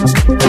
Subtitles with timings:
[0.00, 0.39] Jérémy Lanvin.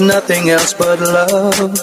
[0.00, 1.74] Nothing else but love.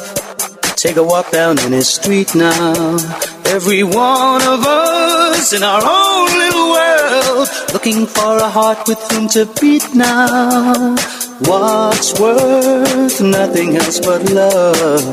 [0.76, 2.98] Take a walk down any street now.
[3.46, 9.28] Every one of us in our own little world, looking for a heart with whom
[9.30, 10.96] to beat now.
[11.40, 15.06] What's worth nothing else but love?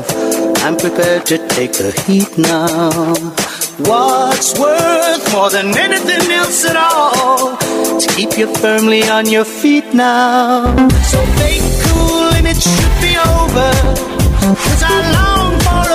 [0.65, 3.13] I'm prepared to take the heat now.
[3.77, 7.57] What's worth more than anything else at all?
[7.57, 10.63] To keep you firmly on your feet now.
[11.11, 13.71] So fake cool and it should be over.
[14.55, 15.94] Cause I long for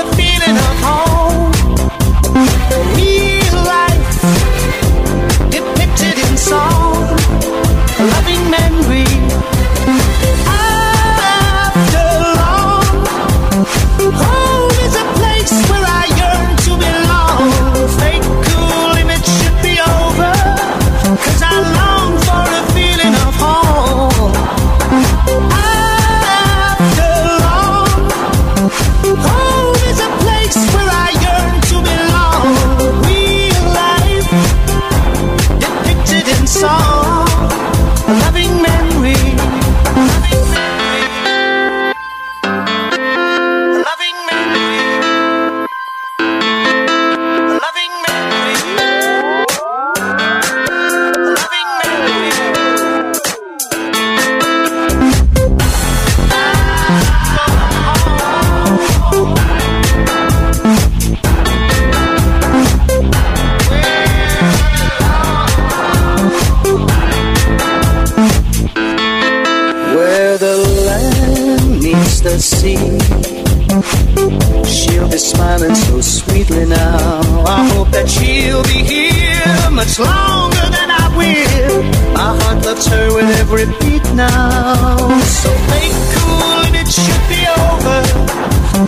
[79.80, 81.82] much longer than I will.
[82.12, 84.96] My heart loves her with every beat now.
[85.40, 88.00] So play cool and it should be over.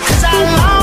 [0.05, 0.82] Cause I long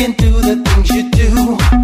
[0.00, 1.79] thinking through the things you do.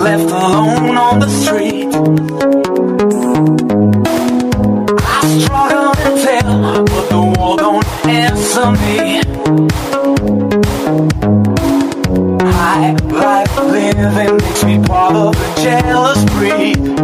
[0.00, 1.86] left alone on the street.
[5.02, 9.20] I struggle and tell, but the wall don't answer me.
[12.50, 16.99] High life living makes me part of a jealous breed.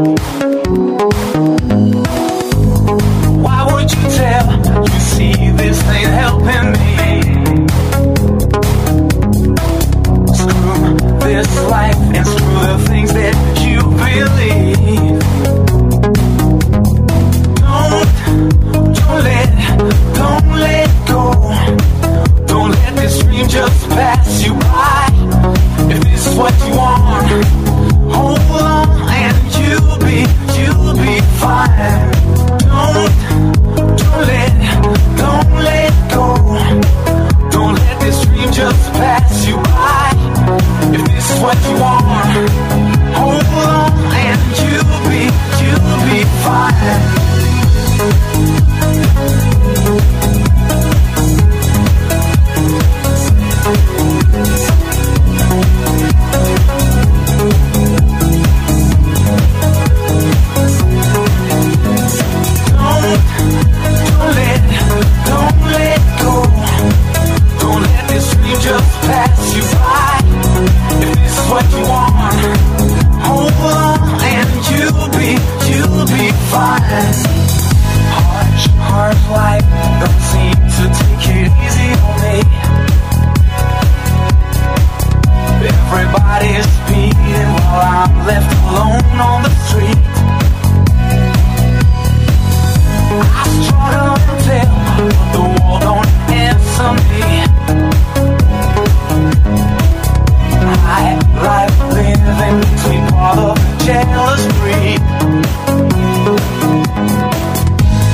[103.87, 104.99] set us free.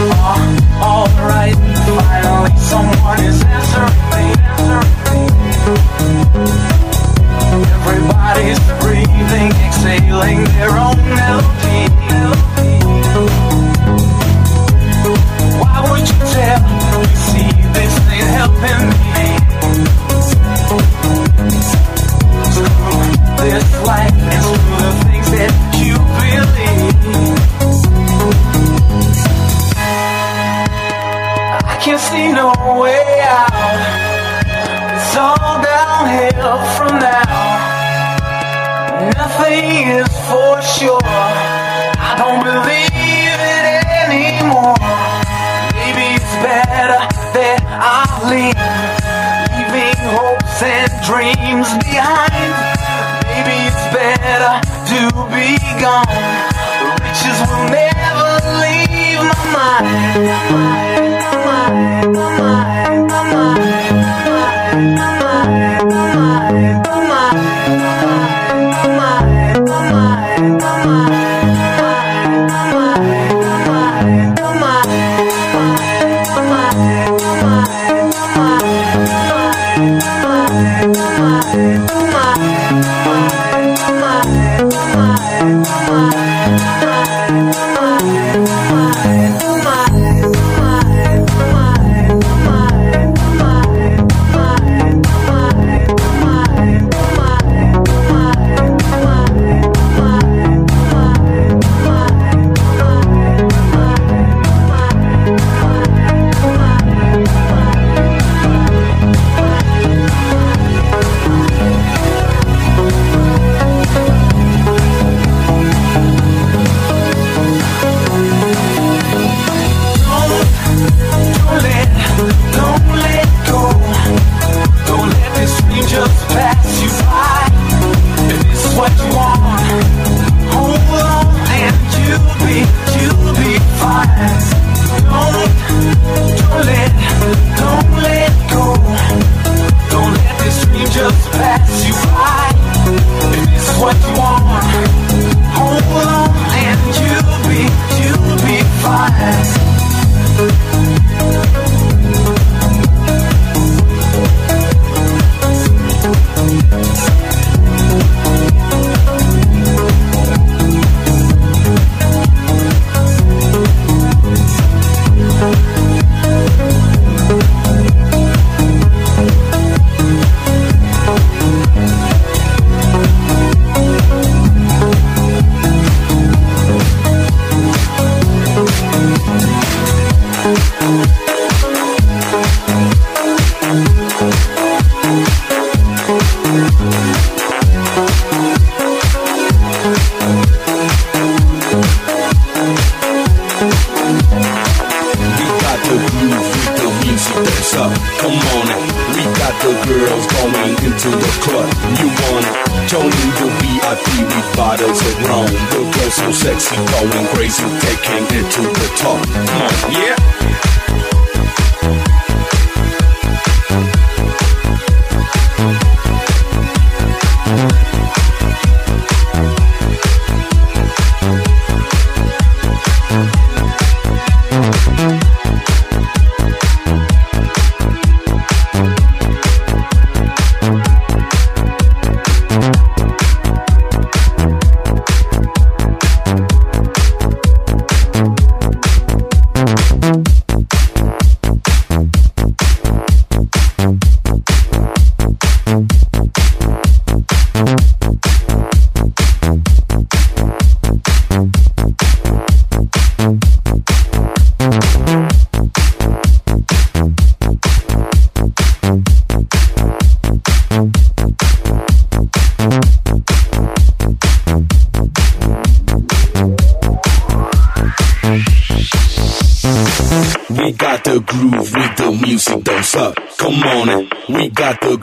[0.04, 0.36] Uh,
[0.84, 1.56] oh, alright,
[1.96, 4.26] finally someone is answering me.
[7.72, 11.51] Everybody's breathing, exhaling their own melody.
[31.92, 32.48] can see no
[32.80, 33.52] way out.
[34.96, 37.28] It's all downhill from now.
[39.20, 41.04] Nothing is for sure.
[41.04, 43.64] I don't believe it
[44.08, 44.72] anymore.
[45.76, 46.96] Maybe it's better
[47.36, 48.56] that I leave,
[49.52, 52.56] leaving hopes and dreams behind.
[53.28, 56.08] Maybe it's better to be gone.
[57.04, 58.32] Riches will never
[58.64, 62.41] leave my mind my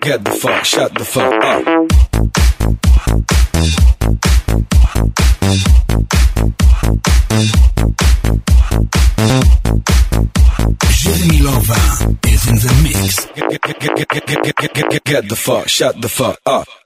[0.00, 1.64] Get the fuck, shut the fuck up.
[10.92, 13.26] Jérémy Lanvin is in the mix.
[15.04, 16.85] Get the fuck, shut the fuck up.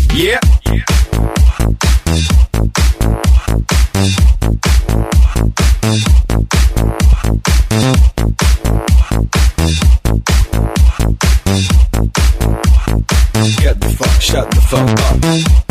[0.13, 0.39] Yeah.
[13.57, 15.70] Get the fuck, shut the fuck up.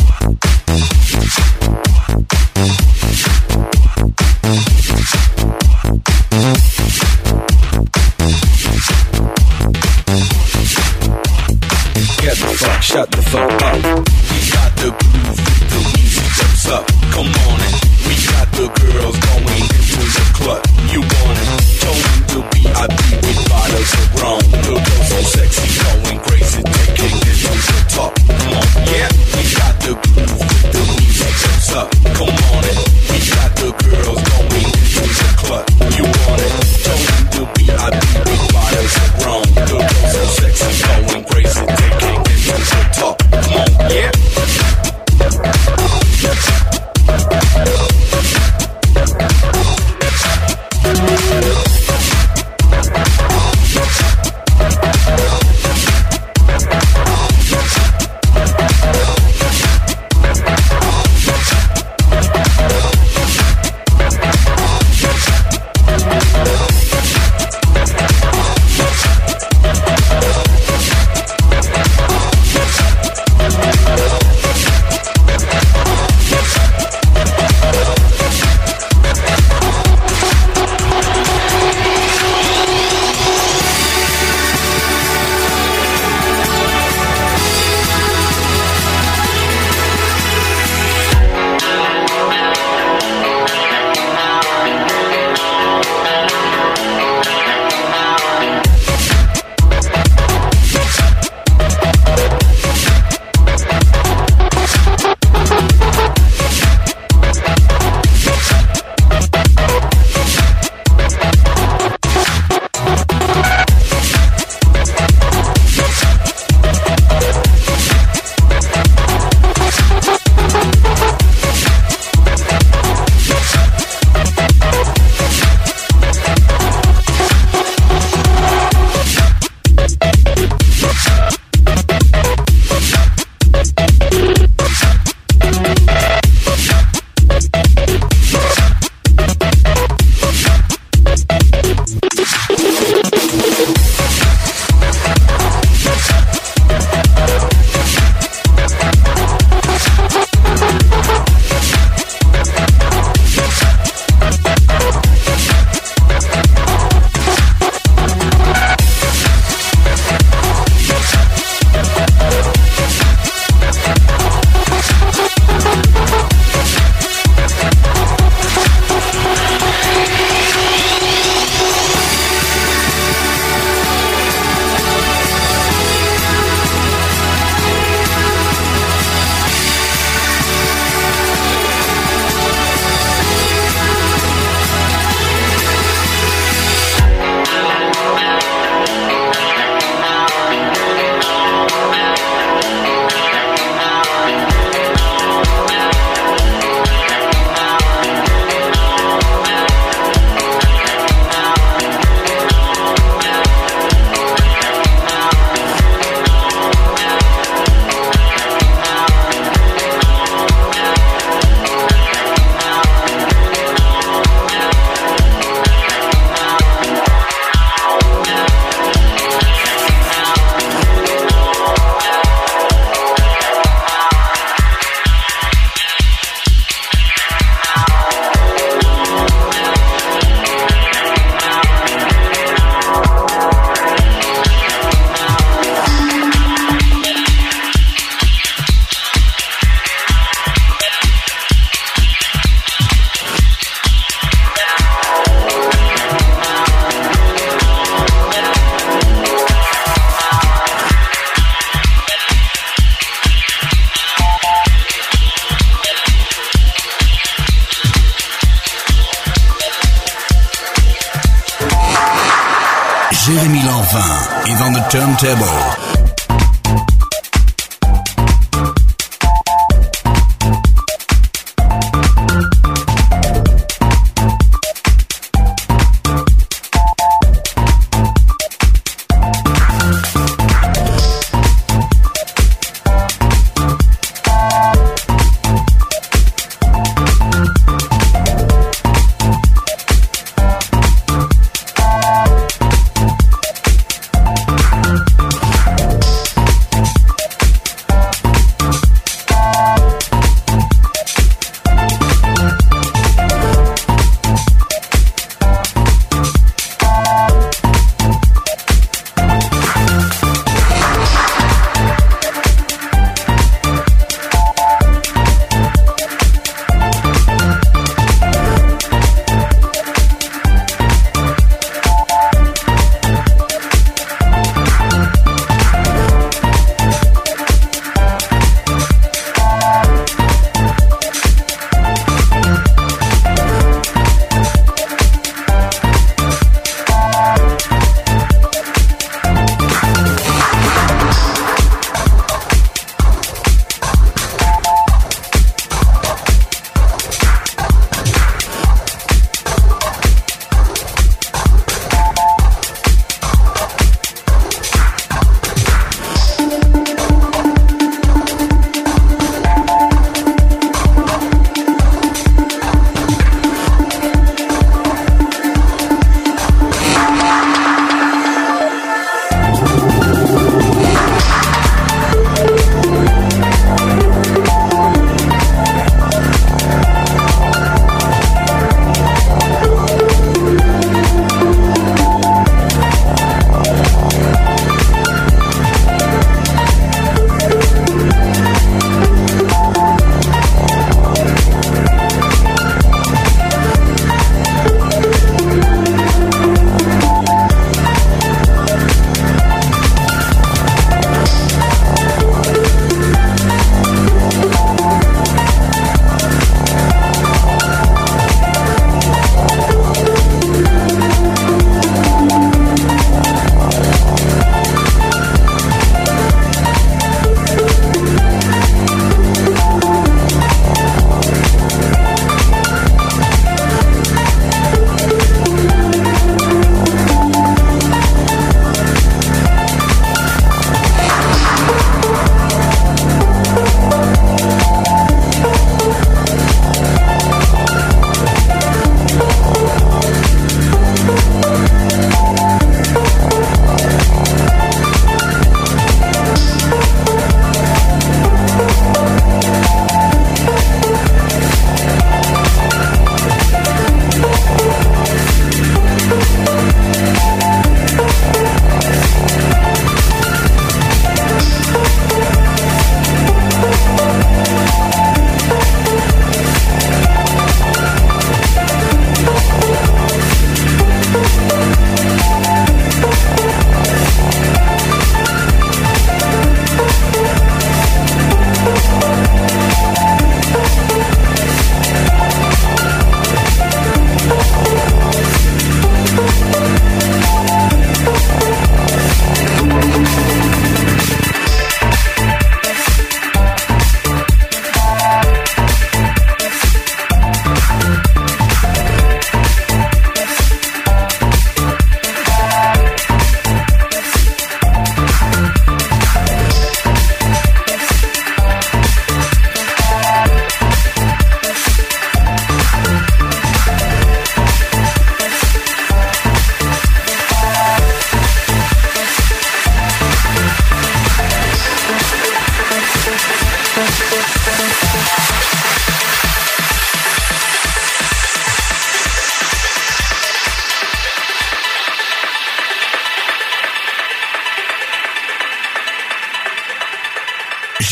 [12.81, 13.77] Shut the fuck up.
[13.77, 15.37] We got the groove,
[15.69, 16.85] the music jumps up.
[17.13, 17.73] Come on in.
[18.09, 20.61] We got the girls going into the club.
[20.89, 21.49] You want it?
[21.77, 24.41] Join the VIP with bottles of rum.
[24.65, 26.61] The girls so sexy, going crazy,
[26.97, 28.11] taking it to the top.
[28.17, 29.09] Come on, yeah.
[29.37, 30.41] We got the groove,
[30.73, 31.87] the music jumps up.
[32.17, 32.77] Come on in.
[33.13, 35.65] We got the girls going into the club.
[35.93, 36.53] You want it?
[36.81, 39.50] Join the VIP with bottles of rum.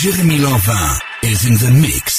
[0.09, 2.18] Jeremy Lovin is in the mix.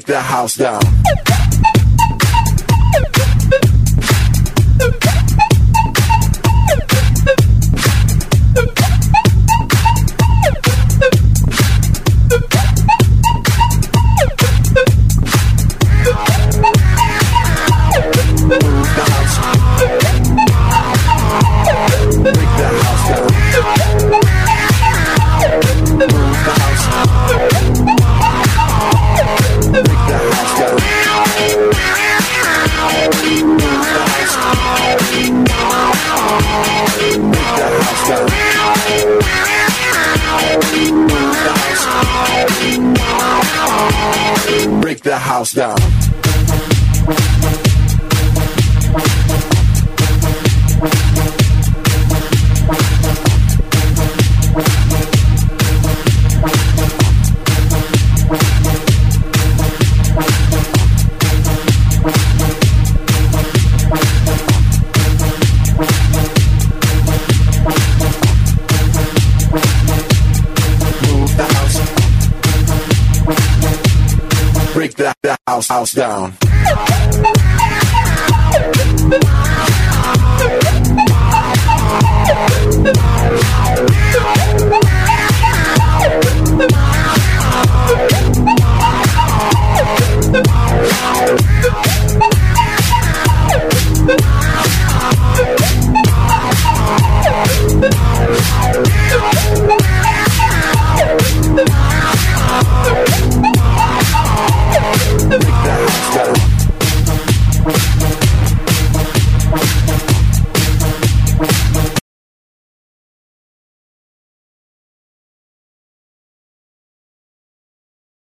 [0.00, 0.80] break the house down.